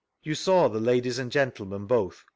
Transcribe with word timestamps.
You 0.23 0.33
saw 0.33 0.67
the 0.67 0.79
ladies 0.79 1.19
and 1.19 1.31
gentlemen 1.31 1.85
both. 1.85 2.25